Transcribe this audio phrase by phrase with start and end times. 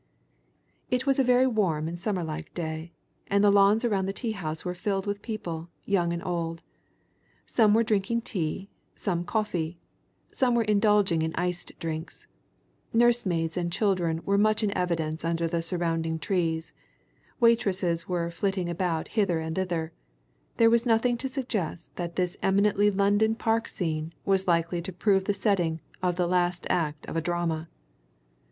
[0.89, 2.91] It was a very warm and summer like day,
[3.27, 6.63] and the lawns around the tea house were filled with people, young and old.
[7.45, 9.77] Some were drinking tea, some coffee;
[10.31, 12.25] some were indulging in iced drinks.
[12.91, 16.73] Nursemaids and children were much in evidence under the surrounding trees;
[17.39, 19.93] waitresses were flitting about hither and thither:
[20.57, 25.25] there was nothing to suggest that this eminently London park scene was likely to prove
[25.25, 27.67] the setting of the last act of a drama.